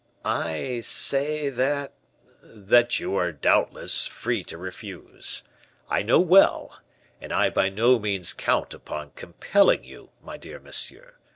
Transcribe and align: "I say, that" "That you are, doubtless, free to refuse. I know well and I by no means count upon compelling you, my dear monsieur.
"I 0.25 0.79
say, 0.79 1.49
that" 1.49 1.93
"That 2.41 2.99
you 2.99 3.15
are, 3.17 3.31
doubtless, 3.31 4.07
free 4.07 4.43
to 4.45 4.57
refuse. 4.57 5.43
I 5.91 6.01
know 6.01 6.19
well 6.19 6.79
and 7.21 7.31
I 7.31 7.51
by 7.51 7.69
no 7.69 7.99
means 7.99 8.33
count 8.33 8.73
upon 8.73 9.11
compelling 9.11 9.83
you, 9.83 10.09
my 10.19 10.37
dear 10.37 10.57
monsieur. 10.59 11.17